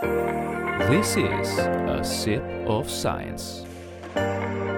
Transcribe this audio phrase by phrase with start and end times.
[0.00, 3.62] This is a sip of science.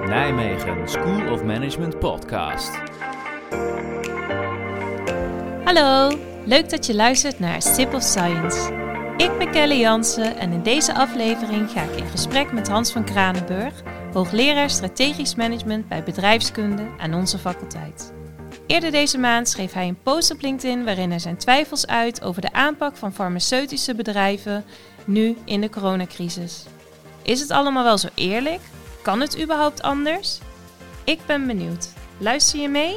[0.07, 2.71] Nijmegen School of Management podcast.
[5.65, 8.73] Hallo, leuk dat je luistert naar Sip of Science.
[9.17, 13.05] Ik ben Kelly Jansen en in deze aflevering ga ik in gesprek met Hans van
[13.05, 13.83] Kranenburg,
[14.13, 18.13] hoogleraar strategisch management bij bedrijfskunde aan onze faculteit.
[18.67, 22.41] Eerder deze maand schreef hij een post op LinkedIn waarin hij zijn twijfels uit over
[22.41, 24.65] de aanpak van farmaceutische bedrijven
[25.05, 26.65] nu in de coronacrisis.
[27.23, 28.61] Is het allemaal wel zo eerlijk?
[29.03, 30.39] Kan het überhaupt anders?
[31.05, 31.89] Ik ben benieuwd.
[32.19, 32.97] Luister je mee?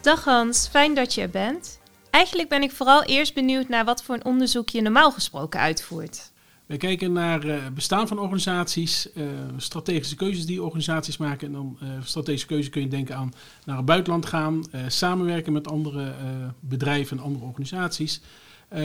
[0.00, 1.80] Dag Hans, fijn dat je er bent.
[2.10, 6.32] Eigenlijk ben ik vooral eerst benieuwd naar wat voor een onderzoek je normaal gesproken uitvoert.
[6.66, 9.24] We kijken naar uh, bestaan van organisaties, uh,
[9.56, 11.46] strategische keuzes die organisaties maken.
[11.46, 13.32] En dan uh, strategische keuzes kun je denken aan
[13.64, 16.14] naar het buitenland gaan, samenwerken met andere
[16.60, 18.20] bedrijven en andere organisaties.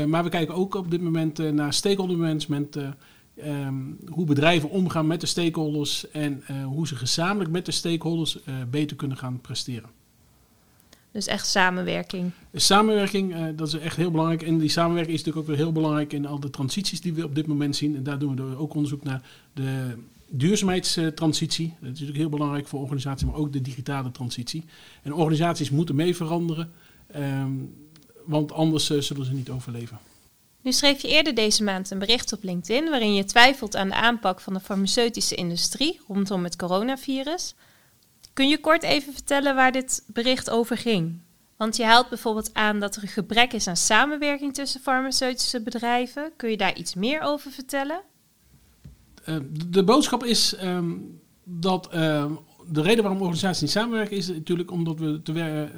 [0.08, 5.22] maar we kijken ook op dit moment naar stakeholder management, um, hoe bedrijven omgaan met
[5.22, 9.99] de stakeholders en hoe ze gezamenlijk met de stakeholders beter kunnen gaan presteren.
[11.12, 12.32] Dus echt samenwerking.
[12.54, 14.44] Samenwerking, uh, dat is echt heel belangrijk.
[14.44, 17.24] En die samenwerking is natuurlijk ook weer heel belangrijk in al de transities die we
[17.24, 17.96] op dit moment zien.
[17.96, 19.22] En daar doen we ook onderzoek naar
[19.54, 19.98] de
[20.30, 21.68] duurzaamheidstransitie.
[21.68, 24.66] Dat is natuurlijk heel belangrijk voor organisaties, maar ook de digitale transitie.
[25.04, 26.72] En organisaties moeten mee veranderen,
[27.16, 27.74] um,
[28.26, 30.00] want anders uh, zullen ze niet overleven.
[30.62, 33.96] Nu schreef je eerder deze maand een bericht op LinkedIn waarin je twijfelt aan de
[33.96, 37.56] aanpak van de farmaceutische industrie rondom het coronavirus.
[38.40, 41.20] Kun je kort even vertellen waar dit bericht over ging?
[41.58, 46.32] Want je haalt bijvoorbeeld aan dat er een gebrek is aan samenwerking tussen farmaceutische bedrijven.
[46.36, 48.02] Kun je daar iets meer over vertellen?
[49.26, 49.36] Uh,
[49.68, 52.26] de boodschap is um, dat uh,
[52.68, 55.34] de reden waarom organisaties niet samenwerken is natuurlijk omdat we te,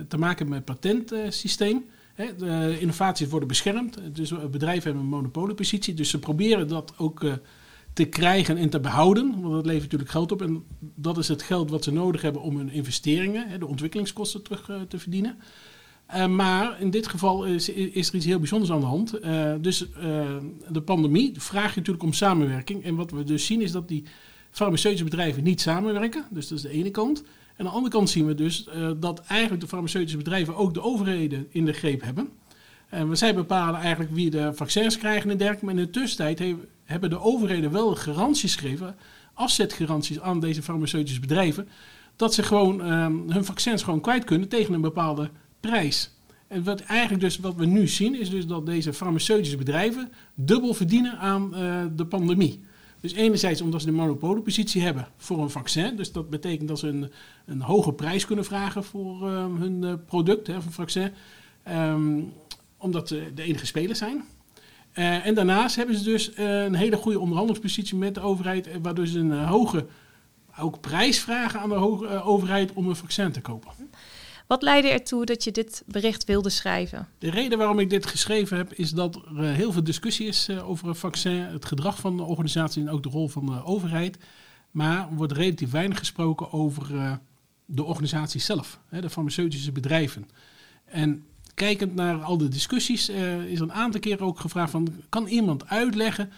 [0.08, 1.86] te maken hebben met patentsysteem.
[2.14, 7.24] Hè, de innovaties worden beschermd, dus bedrijven hebben een monopoliepositie, dus ze proberen dat ook
[7.24, 7.34] uh,
[7.94, 9.42] te krijgen en te behouden.
[9.42, 10.42] Want dat levert natuurlijk geld op.
[10.42, 14.70] En dat is het geld wat ze nodig hebben om hun investeringen, de ontwikkelingskosten, terug
[14.70, 15.38] uh, te verdienen.
[16.16, 19.24] Uh, maar in dit geval is, is, er iets heel bijzonders aan de hand.
[19.24, 19.86] Uh, dus
[20.70, 22.84] de pandemie vraagt natuurlijk om samenwerking.
[22.84, 24.04] En wat we dus zien is dat die
[24.52, 26.26] farmaceutische bedrijven niet samenwerken.
[26.30, 27.20] Dus dat is de ene kant.
[27.22, 28.68] En aan de andere kant zien we dus
[29.00, 32.30] dat eigenlijk de farmaceutische bedrijven ook de overheden in de greep hebben.
[32.92, 35.66] En zij bepalen eigenlijk wie de vaccins krijgen en dergelijke.
[35.66, 38.96] Maar in de tussentijd hebben de overheden wel garanties gegeven,
[39.34, 41.68] afzetgaranties aan deze farmaceutische bedrijven,
[42.16, 46.12] dat ze gewoon um, hun vaccins gewoon kwijt kunnen tegen een bepaalde prijs.
[46.48, 50.74] En wat eigenlijk dus wat we nu zien, is dus dat deze farmaceutische bedrijven dubbel
[50.74, 52.64] verdienen aan uh, de pandemie.
[53.00, 55.96] Dus enerzijds omdat ze de monopoliepositie hebben voor een vaccin.
[55.96, 57.12] Dus dat betekent dat ze een,
[57.46, 61.12] een hoge prijs kunnen vragen voor uh, hun uh, product, hè, van vaccin.
[61.70, 62.34] Um,
[62.82, 64.24] omdat ze de enige speler zijn.
[64.94, 69.08] Uh, en daarnaast hebben ze dus uh, een hele goede onderhandelingspositie met de overheid, waardoor
[69.08, 69.86] ze een hoge
[70.60, 73.72] ook prijs vragen aan de hoge, overheid om een vaccin te kopen.
[74.48, 77.08] Wat leidde ertoe dat je dit bericht wilde schrijven?
[77.18, 80.88] De reden waarom ik dit geschreven heb, is dat er heel veel discussie is over
[80.88, 84.18] een vaccin, het gedrag van de organisatie en ook de rol van de overheid.
[84.72, 87.20] Maar er wordt relatief weinig gesproken over
[87.66, 90.30] de organisatie zelf, hè, de farmaceutische bedrijven.
[90.86, 91.26] En
[91.62, 95.68] kijkend naar al de discussies, uh, is een aantal keer ook gevraagd van, kan iemand
[95.68, 96.32] uitleggen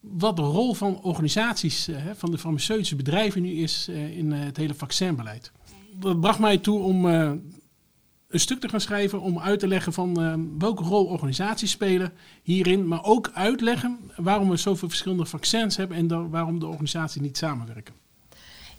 [0.00, 4.56] wat de rol van organisaties, uh, van de farmaceutische bedrijven nu is uh, in het
[4.56, 5.52] hele vaccinbeleid?
[5.92, 10.58] Dat bracht mij toe om een stuk te gaan schrijven om uit te leggen van
[10.58, 12.12] welke rol organisaties spelen
[12.42, 17.36] hierin, maar ook uitleggen waarom we zoveel verschillende vaccins hebben en waarom de organisaties niet
[17.36, 17.94] samenwerken.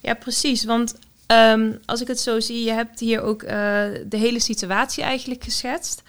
[0.02, 0.66] Ja, precies.
[0.66, 0.96] Want
[1.28, 3.50] Um, als ik het zo zie, je hebt hier ook uh,
[4.08, 6.04] de hele situatie eigenlijk geschetst.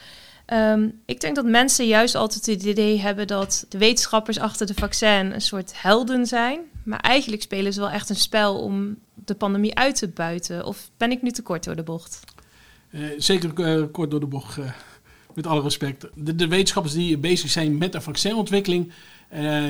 [0.53, 4.75] Um, ik denk dat mensen juist altijd het idee hebben dat de wetenschappers achter de
[4.75, 6.61] vaccin een soort helden zijn.
[6.85, 10.65] Maar eigenlijk spelen ze wel echt een spel om de pandemie uit te buiten.
[10.65, 12.21] Of ben ik nu te kort door de bocht?
[12.91, 14.59] Uh, zeker uh, kort door de bocht,
[15.35, 16.07] met alle respect.
[16.15, 18.93] De, de, wetenschappers die bezig zijn met de vaccinontwikkeling,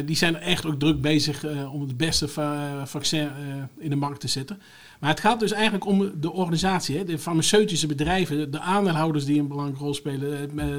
[0.04, 2.28] die zijn echt ook druk bezig om het beste
[2.84, 3.30] vaccin
[3.78, 4.60] in de markt te zetten.
[5.00, 7.04] Maar het gaat dus eigenlijk om de organisatie, hè?
[7.04, 10.38] de farmaceutische bedrijven, de aandeelhouders die een belangrijke rol spelen,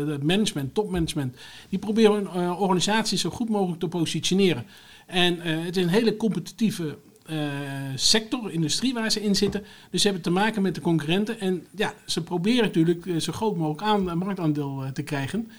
[0.09, 1.35] het management, topmanagement.
[1.69, 4.65] Die proberen hun uh, organisatie zo goed mogelijk te positioneren.
[5.05, 6.97] En uh, het is een hele competitieve
[7.29, 7.37] uh,
[7.95, 9.63] sector, industrie waar ze in zitten.
[9.91, 11.39] Dus ze hebben te maken met de concurrenten.
[11.39, 15.51] En ja, ze proberen natuurlijk zo groot mogelijk aan, marktaandeel te krijgen.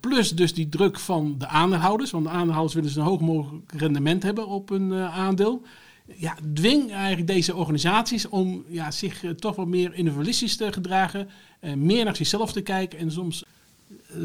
[0.00, 2.10] Plus dus die druk van de aandeelhouders.
[2.10, 5.62] Want de aandeelhouders willen een hoog mogelijk rendement hebben op hun aandeel
[6.04, 11.28] ja, dwing eigenlijk deze organisaties om ja, zich uh, toch wat meer individualistisch te gedragen,
[11.60, 13.44] uh, meer naar zichzelf te kijken en soms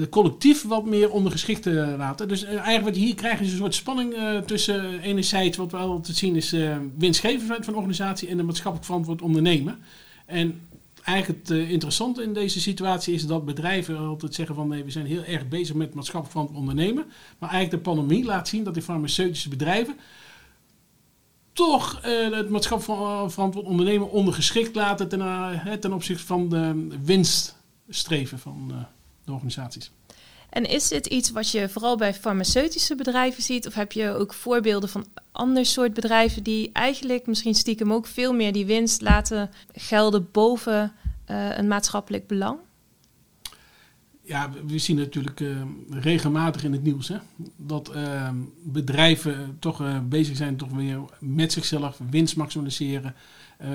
[0.10, 2.28] collectief wat meer ondergeschikt te laten.
[2.28, 4.16] Dus eigenlijk wat hier krijgt is een soort spanning
[4.46, 6.56] tussen enerzijds wat we altijd zien is
[6.98, 9.80] winstgevendheid van organisatie en de maatschappelijk verantwoord ondernemen.
[10.26, 10.62] En
[11.04, 15.06] eigenlijk het interessante in deze situatie is dat bedrijven altijd zeggen van nee, we zijn
[15.06, 17.06] heel erg bezig met maatschappelijk verantwoord ondernemen.
[17.40, 19.96] Maar eigenlijk de pandemie laat zien dat die farmaceutische bedrijven
[21.60, 26.88] toch uh, het maatschappelijk eh, verantwoord ondernemen ondergeschikt laten ten, uh, ten opzichte van de
[27.04, 28.88] winststreven van
[29.26, 29.92] de organisaties.
[30.50, 33.68] En is dit iets wat je vooral bij farmaceutische bedrijven ziet?
[33.68, 38.34] Of heb je ook voorbeelden van ander soort bedrijven die eigenlijk misschien stiekem ook veel
[38.34, 40.94] meer die winst laten gelden boven
[41.56, 42.58] een maatschappelijk belang?
[44.30, 45.58] Ja, we zien natuurlijk uh,
[45.90, 47.16] regelmatig in het nieuws hè,
[47.56, 48.30] dat uh,
[48.64, 53.16] bedrijven toch uh, bezig zijn toch weer met zichzelf winst maximaliseren.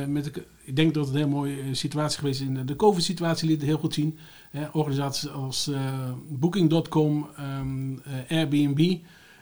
[0.08, 0.26] met
[0.64, 2.46] ik denk dat het een heel mooie situatie geweest is.
[2.46, 4.18] In de COVID-situatie liet het heel goed zien.
[4.72, 5.70] organisaties als
[6.28, 7.26] Booking.com,
[7.60, 8.96] um, Airbnb,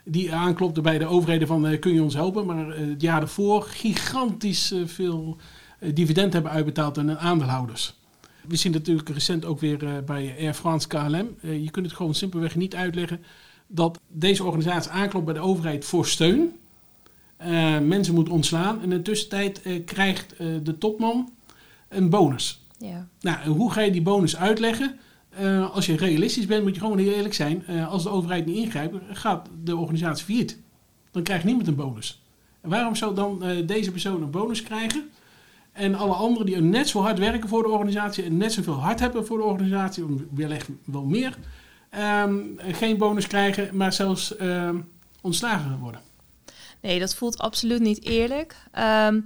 [0.04, 2.46] die aanklopten bij de overheden van kun je ons helpen.
[2.46, 5.36] Maar het jaar daarvoor gigantisch veel
[5.94, 8.01] dividend hebben uitbetaald aan aandeelhouders.
[8.48, 11.36] We zien natuurlijk recent ook weer uh, bij Air France KLM.
[11.40, 13.20] Uh, je kunt het gewoon simpelweg niet uitleggen
[13.66, 16.52] dat deze organisatie aanklopt bij de overheid voor steun.
[17.40, 21.32] Uh, mensen moeten ontslaan en in de tussentijd krijgt de topman
[21.88, 22.66] een bonus.
[22.78, 23.08] Ja.
[23.20, 24.98] Nou, hoe ga je die bonus uitleggen?
[25.72, 27.66] als je realistisch bent, moet je gewoon heel eerlijk zijn.
[27.88, 30.58] als de overheid niet ingrijpt, gaat de organisatie failliet.
[31.10, 32.22] Dan krijgt niemand een bonus.
[32.60, 35.10] En waarom zou dan deze persoon een bonus krijgen?
[35.72, 39.00] En alle anderen die net zo hard werken voor de organisatie en net zoveel hard
[39.00, 40.04] hebben voor de organisatie,
[40.34, 41.38] wellicht wel meer,
[42.24, 44.88] um, geen bonus krijgen, maar zelfs um,
[45.20, 46.00] ontslagen worden.
[46.80, 48.56] Nee, dat voelt absoluut niet eerlijk.
[48.78, 49.24] Um,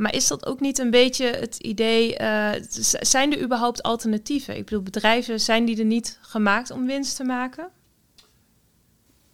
[0.00, 2.50] maar is dat ook niet een beetje het idee, uh,
[3.00, 4.56] zijn er überhaupt alternatieven?
[4.56, 7.68] Ik bedoel, bedrijven, zijn die er niet gemaakt om winst te maken?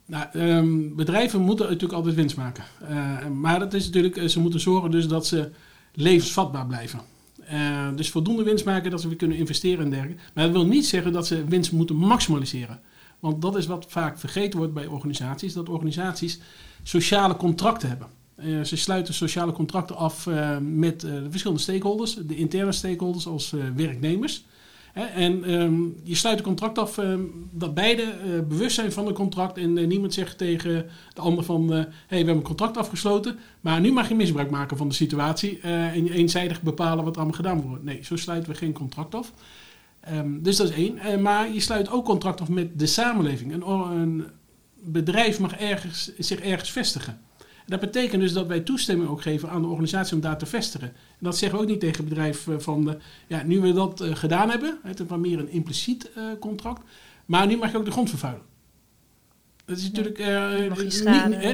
[0.05, 2.63] Nou, bedrijven moeten natuurlijk altijd winst maken.
[2.89, 5.51] Uh, maar dat is natuurlijk, eh, ze moeten zorgen dus dat ze
[5.97, 6.99] levensvatbaar blijven.
[7.51, 10.21] Uh, dus voldoende winst maken dat ze weer kunnen investeren en dergelijke.
[10.33, 12.79] Maar dat wil niet zeggen dat ze winst moeten maximaliseren.
[13.19, 16.39] Want dat is wat vaak vergeten wordt bij organisaties: dat organisaties
[16.83, 18.07] sociale contracten hebben.
[18.43, 23.53] Uh, ze sluiten sociale contracten af uh, met de verschillende stakeholders, de interne stakeholders als
[23.75, 24.45] werknemers.
[25.15, 29.15] En um, je sluit een contract af um, dat beide uh, bewust zijn van het
[29.15, 29.57] contract.
[29.57, 31.63] En uh, niemand zegt tegen de ander van...
[31.63, 34.93] Uh, hey, we hebben een contract afgesloten, maar nu mag je misbruik maken van de
[34.93, 35.59] situatie...
[35.59, 37.83] en je eenzijdig bepalen wat allemaal gedaan wordt.
[37.83, 39.33] Nee, zo sluiten we geen contract af.
[40.13, 41.21] Um, dus dat is één.
[41.21, 43.53] maar je sluit ook contract af met de samenleving.
[43.53, 44.25] Een, een
[44.83, 47.19] bedrijf mag ergens, zich ergens vestigen.
[47.67, 50.87] Dat betekent dus dat wij toestemming ook geven aan de organisatie om daar te vestigen.
[50.87, 52.97] En dat zeggen we ook niet tegen het bedrijf eh, van, de,
[53.27, 56.81] ja, nu we dat uh, gedaan hebben, het is meer een impliciet contract,
[57.25, 58.45] maar nu mag je ook de grond vervuilen.
[59.65, 60.17] Dat is natuurlijk,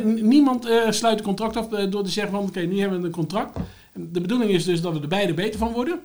[0.04, 3.12] nie, niemand sluit een contract af door te zeggen van, oké, nu hebben we een
[3.12, 3.60] contract.
[3.94, 6.00] De bedoeling is dus dat we er beide beter van worden.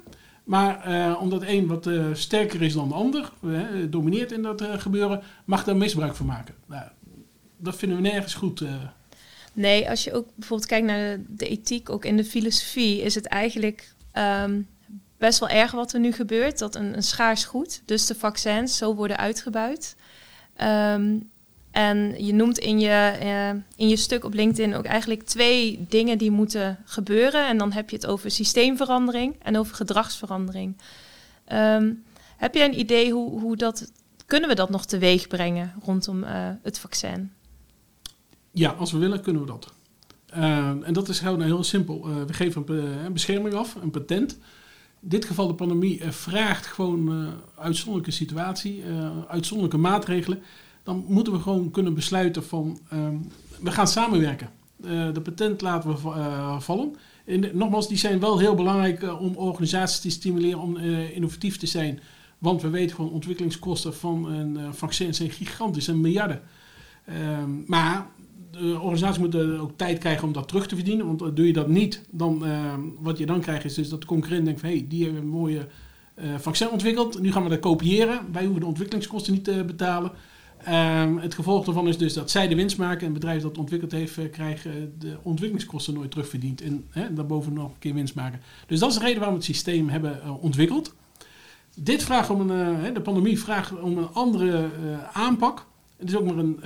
[0.44, 3.32] Maar omdat een wat sterker is dan de ander,
[3.88, 6.54] domineert in dat gebeuren, mag daar misbruik van maken.
[6.66, 6.84] Nou,
[7.56, 8.62] dat vinden we nergens goed.
[9.58, 13.14] Nee, als je ook bijvoorbeeld kijkt naar de, de ethiek, ook in de filosofie, is
[13.14, 14.68] het eigenlijk um,
[15.16, 16.58] best wel erg wat er nu gebeurt.
[16.58, 19.96] Dat een, een schaars goed, dus de vaccins, zo worden uitgebuit.
[20.62, 21.30] Um,
[21.70, 26.18] en je noemt in je, uh, in je stuk op LinkedIn ook eigenlijk twee dingen
[26.18, 27.46] die moeten gebeuren.
[27.46, 30.76] En dan heb je het over systeemverandering en over gedragsverandering.
[31.52, 32.04] Um,
[32.36, 33.92] heb je een idee hoe, hoe dat,
[34.26, 37.32] kunnen we dat nog teweeg brengen rondom uh, het vaccin?
[38.52, 39.72] Ja, als we willen, kunnen we dat.
[40.36, 42.08] Uh, en dat is gewoon heel simpel.
[42.08, 44.32] Uh, we geven een, een, bescherming af, een patent.
[45.00, 48.82] In dit geval de pandemie uh, vraagt gewoon uitzonderlijke situatie,
[49.28, 50.42] uitzonderlijke maatregelen.
[50.82, 53.16] Dan moeten we gewoon kunnen besluiten van, ehm,
[53.60, 54.50] we gaan samenwerken.
[55.12, 55.96] de patent laten we
[56.58, 56.96] vallen.
[57.24, 62.00] En, nogmaals, die zijn wel heel belangrijk om organisaties te stimuleren om innovatief te zijn.
[62.38, 66.42] Want we weten gewoon, ontwikkelingskosten van een vaccin zijn gigantisch, en miljarden.
[67.04, 68.06] Ehm, maar
[68.50, 71.06] de organisatie moet ook tijd krijgen om dat terug te verdienen.
[71.06, 74.44] Want doe je dat niet, dan uh, wat je dan krijgt is dat de concurrent
[74.44, 74.68] denkt van...
[74.68, 75.66] hé, hey, die hebben een mooie
[76.16, 78.20] uh, vaccin ontwikkeld, nu gaan we dat kopiëren.
[78.32, 80.10] Wij hoeven de ontwikkelingskosten niet te betalen.
[80.68, 83.00] Uh, het gevolg daarvan is dus dat zij de winst maken...
[83.00, 84.62] en het bedrijf dat ontwikkeld heeft, uh, krijgt
[84.98, 86.60] de ontwikkelingskosten nooit terugverdiend.
[86.60, 88.40] En hè, daarboven nog een keer winst maken.
[88.66, 90.94] Dus dat is de reden waarom we het systeem hebben ontwikkeld.
[91.76, 94.70] Dit vraagt om een, de pandemie vraagt om een andere
[95.12, 95.66] aanpak.
[95.96, 96.60] Het is ook maar een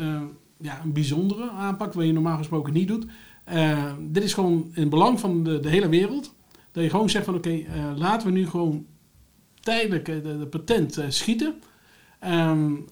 [0.63, 3.07] ja, een bijzondere aanpak, wat je normaal gesproken niet doet.
[3.53, 6.35] Uh, dit is gewoon in belang van de, de hele wereld.
[6.73, 8.87] Dat je gewoon zegt van oké, okay, uh, laten we nu gewoon
[9.61, 11.55] tijdelijk de, de patent schieten.
[12.29, 12.85] Um,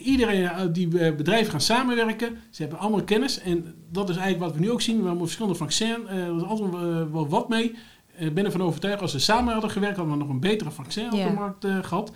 [0.00, 2.38] iedereen, die bedrijven gaan samenwerken.
[2.50, 3.38] Ze hebben allemaal kennis.
[3.40, 5.00] En dat is eigenlijk wat we nu ook zien.
[5.00, 6.08] We hebben verschillende vaccins.
[6.08, 6.70] er is altijd
[7.12, 7.74] wel wat mee.
[8.16, 11.12] Ik ben ervan overtuigd, als ze samen hadden gewerkt, hadden we nog een betere vaccin
[11.12, 12.12] op de markt gehad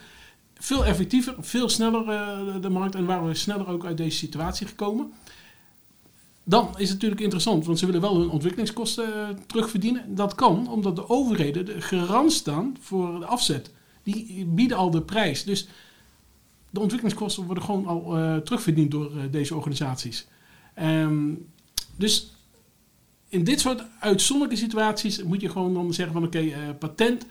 [0.60, 4.66] veel effectiever, veel sneller uh, de markt en waren we sneller ook uit deze situatie
[4.66, 5.12] gekomen.
[6.44, 10.14] Dan is het natuurlijk interessant, want ze willen wel hun ontwikkelingskosten uh, terugverdienen.
[10.14, 13.70] Dat kan omdat de overheden de garant staan voor de afzet.
[14.02, 15.44] Die bieden al de prijs.
[15.44, 15.68] Dus
[16.70, 20.26] de ontwikkelingskosten worden gewoon al uh, terugverdiend door deze organisaties.
[20.82, 21.46] Um,
[21.96, 22.32] dus
[23.28, 27.26] in dit soort uitzonderlijke situaties moet je gewoon dan zeggen van oké, patent,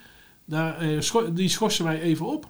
[0.46, 1.02] daar,
[1.34, 2.50] die schorsen wij even op.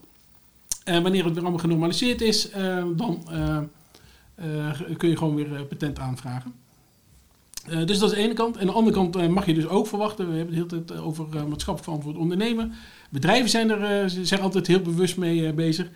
[0.84, 3.58] En wanneer het weer allemaal genormaliseerd is, eh, dan eh,
[4.36, 6.54] eh, kun je gewoon weer patent aanvragen.
[7.86, 8.56] dus dat is de ene kant.
[8.56, 10.86] En aan de andere kant mag je dus ook verwachten, we hebben het de hele
[10.86, 12.74] tijd over maatschappelijk verantwoord ondernemen.
[13.10, 15.90] Bedrijven zijn er zijn altijd heel bewust mee bezig.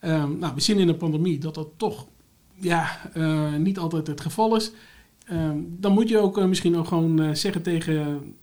[0.00, 2.06] Nou, we zien in de pandemie dat dat toch
[2.54, 3.00] ja,
[3.58, 4.70] niet altijd het geval is.
[5.58, 8.34] Dan moet je ook misschien ook gewoon zeggen tegen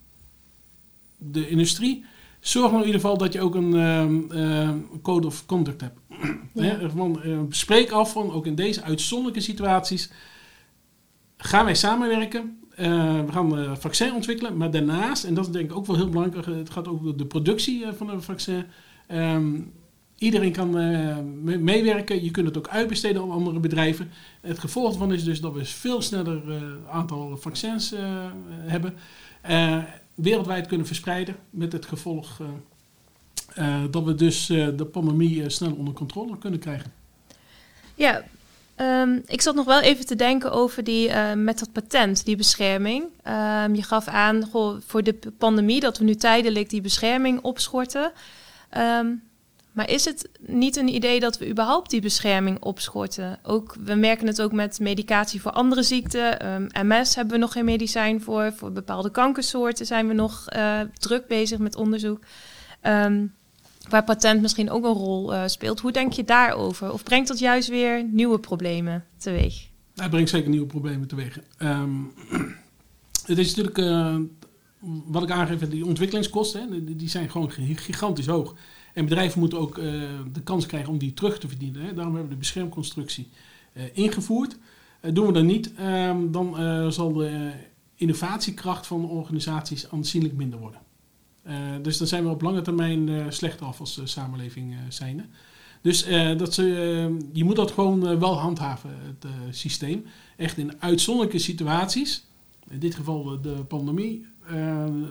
[1.18, 2.06] de industrie
[2.44, 3.74] zorg nou in ieder geval dat je ook een
[4.32, 4.70] uh,
[5.02, 6.00] code of conduct hebt.
[6.54, 6.90] Ja.
[6.90, 10.10] van, uh, spreek af van, ook in deze uitzonderlijke situaties,
[11.38, 12.60] gaan wij samenwerken.
[12.80, 15.96] Uh, we gaan een vaccin ontwikkelen, maar daarnaast, en dat is denk ik ook wel
[15.96, 18.66] heel belangrijk, het gaat over de productie van een vaccin.
[19.12, 19.72] Um,
[20.18, 20.72] iedereen kan
[21.64, 24.12] meewerken, je kunt het ook uitbesteden aan andere bedrijven.
[24.42, 26.42] Het gevolg daarvan is dus dat we veel sneller
[26.90, 27.94] aantal vaccins
[28.66, 28.94] hebben
[30.14, 31.36] wereldwijd kunnen verspreiden.
[31.50, 32.48] Met het gevolg uh,
[33.58, 36.94] uh, dat we dus uh, de pandemie snel onder controle kunnen krijgen.
[37.96, 38.24] Ja,
[38.78, 43.04] um, ik zat nog wel even te denken over die, met dat patent, die bescherming.
[43.04, 44.50] Um, je gaf aan
[44.86, 48.12] voor de pandemie dat we nu tijdelijk die bescherming opschorten.
[48.78, 49.24] Um,
[49.74, 53.40] maar is het niet een idee dat we überhaupt die bescherming opschorten?
[53.44, 56.54] Ook, we merken het ook met medicatie voor andere ziekten.
[56.54, 58.54] Um, ehm, MS hebben we nog geen medicijn voor.
[58.56, 62.20] Voor bepaalde kankersoorten zijn we nog uh, druk bezig met onderzoek.
[62.84, 63.34] Um,
[63.90, 65.80] waar patent misschien ook een rol uh, speelt.
[65.80, 66.94] Hoe denk je daarover?
[66.94, 69.68] Of brengt dat juist weer nieuwe problemen teweeg?
[69.96, 71.40] Het brengt zeker nieuwe problemen teweeg.
[71.58, 72.14] Um,
[73.26, 74.16] het is natuurlijk, uh,
[75.06, 78.56] wat ik aangeef, die ontwikkelingskosten, hè, die zijn gewoon gigantisch hoog.
[78.94, 79.84] En bedrijven moeten ook uh,
[80.34, 81.82] de kans krijgen om die terug te verdienen.
[81.82, 81.94] Hè.
[81.94, 83.28] Daarom hebben we de beschermconstructie
[83.74, 84.58] uh, ingevoerd.
[85.02, 86.56] Uh, doen we dat niet, ehm, dan
[86.92, 87.52] zal de
[87.96, 90.82] innovatiekracht van organisaties aanzienlijk minder worden.
[91.82, 95.26] dus dan zijn we op lange termijn slechter af als samenleving zijn.
[95.82, 96.06] Dus
[96.38, 96.64] dat ze,
[97.34, 100.06] je moet dat gewoon wel handhaven, het systeem.
[100.38, 102.26] Echt in uitzonderlijke situaties,
[102.70, 104.26] in dit geval de pandemie,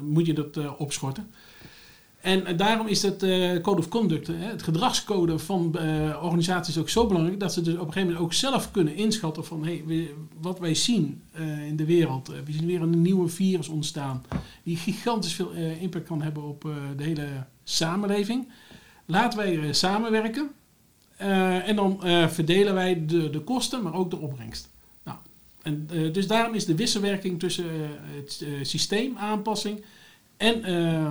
[0.02, 1.26] moet je dat opschorten.
[2.23, 6.88] En daarom is het uh, code of conduct, hè, het gedragscode van uh, organisaties ook
[6.88, 9.85] zo belangrijk dat ze dus op een gegeven moment ook zelf kunnen inschatten van hey,
[10.41, 12.29] wat wij zien uh, in de wereld.
[12.29, 14.25] we zien weer een nieuwe virus ontstaan
[14.62, 15.50] die gigantisch veel
[15.81, 17.26] impact kan hebben op de hele
[17.64, 18.49] samenleving.
[19.05, 20.50] Laten wij samenwerken
[21.17, 24.69] en dan verdelen wij de, de kosten, maar ook de opbrengst.
[25.02, 25.19] Nou,
[25.62, 27.67] en, dus daarom is de wisselwerking tussen
[28.17, 29.83] het systeemaanpassing
[30.43, 31.11] en eh, eh,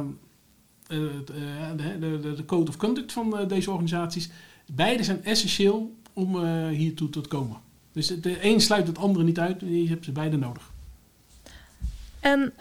[0.91, 4.29] de, de, de, code of conduct van eh, deze organisaties.
[4.65, 7.57] Beide zijn essentieel om hiertoe te komen.
[7.91, 9.61] Dus de een sluit het andere niet uit.
[9.61, 10.71] Je hebt ze beide nodig.
[12.19, 12.53] En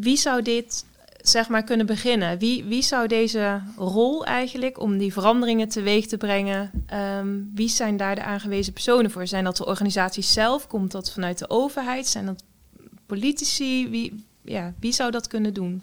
[0.00, 0.84] wie zou dit
[1.22, 2.38] zeg maar kunnen beginnen?
[2.38, 6.70] Wie, wie zou deze rol eigenlijk om die veranderingen teweeg te brengen?
[7.18, 9.26] Um, wie zijn daar de aangewezen personen voor?
[9.26, 10.66] Zijn dat de organisaties zelf?
[10.66, 12.06] Komt dat vanuit de overheid?
[12.06, 12.44] Zijn dat
[13.06, 13.88] politici?
[13.88, 15.82] Wie, ja, wie zou dat kunnen doen?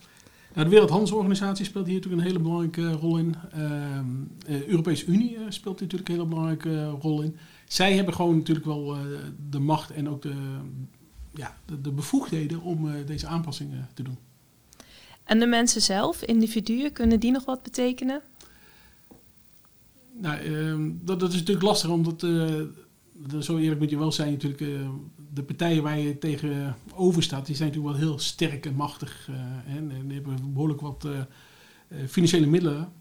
[0.54, 3.36] Nou, de Wereldhandelsorganisatie speelt hier natuurlijk een hele belangrijke rol in.
[3.52, 4.06] Ehm,
[4.46, 7.38] de Europese Unie uh, speelt hier natuurlijk een hele belangrijke rol in.
[7.68, 8.98] Zij hebben gewoon natuurlijk wel
[9.50, 10.34] de macht en ook de,
[11.34, 14.18] ja, de, de bevoegdheden om deze aanpassingen te doen.
[15.24, 18.22] En de mensen zelf, individuen, kunnen die nog wat betekenen?
[20.18, 22.20] Nou, ehm, dat, dat, is natuurlijk lastig, omdat
[23.40, 24.90] zo eerlijk moet je wel zijn, natuurlijk, uh,
[25.34, 29.28] de partijen waar je tegenover staat, die zijn natuurlijk wel heel sterk en machtig.
[29.30, 31.20] Uh, en, die hebben behoorlijk wat uh,
[32.08, 32.92] financiële middelen.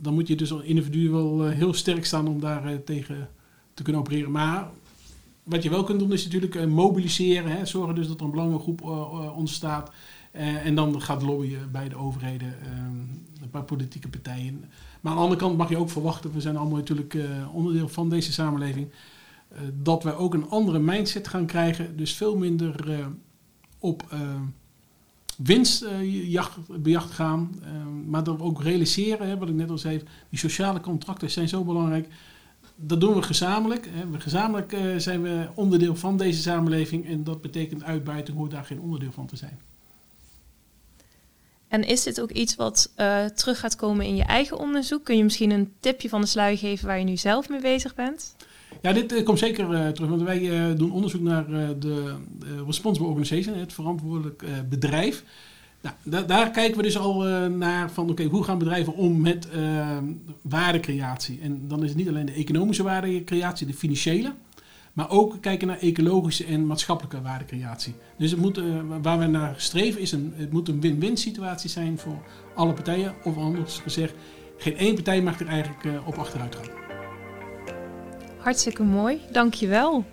[0.00, 3.28] Dan moet je dus als individu wel heel sterk staan om daar tegen
[3.74, 4.30] te kunnen opereren.
[4.30, 4.68] Maar
[5.42, 7.50] wat je wel kunt doen is natuurlijk mobiliseren.
[7.50, 8.82] Hè, zorgen dus dat er een belangengroep
[9.36, 9.90] ontstaat.
[10.32, 12.54] en dan gaat lobbyen bij de overheden,
[13.50, 14.64] paar politieke partijen.
[15.00, 17.16] Maar aan de andere kant mag je ook verwachten, we zijn allemaal natuurlijk
[17.52, 18.96] onderdeel van deze samenleving eh,
[19.82, 21.96] dat we ook een andere mindset gaan krijgen.
[21.96, 23.06] Dus veel minder uh,
[23.78, 24.20] op uh,
[25.36, 27.62] winstbejacht gaan.
[28.06, 31.48] maar dat we ook realiseren, hè, wat ik net al zei, die sociale contracten zijn
[31.48, 32.08] zo belangrijk.
[32.76, 33.88] dat doen we gezamenlijk.
[33.90, 34.10] Hè.
[34.10, 38.64] We gezamenlijk eh, zijn we onderdeel van deze samenleving en dat betekent uitbuiting hoort daar
[38.64, 39.60] geen onderdeel van te zijn.
[41.68, 42.92] En is dit ook iets wat
[43.34, 45.04] terug gaat komen in je eigen onderzoek?
[45.04, 47.94] Kun je misschien een tipje van de sluier geven waar je nu zelf mee bezig
[47.94, 48.34] bent?
[48.82, 51.46] Ja, dit uh, komt zeker uh, terug, want wij doen onderzoek naar
[51.78, 52.14] de
[52.66, 55.24] Responsible Organization, het verantwoordelijk bedrijf.
[56.04, 59.48] Nou, daar kijken we dus al naar van, oké, hoe gaan bedrijven om met
[60.42, 61.40] waardecreatie?
[61.42, 64.32] En dan is het niet alleen de economische waardecreatie, de financiële,
[64.92, 67.94] maar ook kijken naar ecologische en maatschappelijke waardecreatie.
[68.18, 68.62] Dus het moet,
[69.02, 72.22] waar we naar streven is een, het moet een win-win situatie zijn voor
[72.54, 73.14] alle partijen.
[73.24, 74.14] Of anders gezegd,
[74.58, 76.83] geen één partij mag er eigenlijk op achteruit gaan.
[78.44, 80.04] Hartstikke mooi, dankjewel.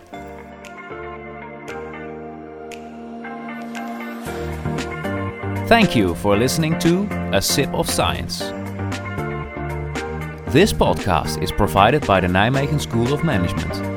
[5.68, 8.40] Thank you for listening to A Sip of Science.
[10.54, 13.91] This podcast is provided by the Nijmegen School of Management.